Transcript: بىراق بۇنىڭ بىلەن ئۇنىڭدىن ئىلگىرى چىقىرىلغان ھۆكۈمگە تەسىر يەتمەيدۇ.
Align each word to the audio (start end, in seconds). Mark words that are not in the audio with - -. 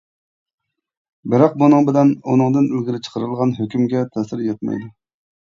بىراق 1.33 1.53
بۇنىڭ 1.63 1.85
بىلەن 1.89 2.13
ئۇنىڭدىن 2.31 2.71
ئىلگىرى 2.73 3.03
چىقىرىلغان 3.09 3.55
ھۆكۈمگە 3.61 4.03
تەسىر 4.19 4.45
يەتمەيدۇ. 4.49 4.91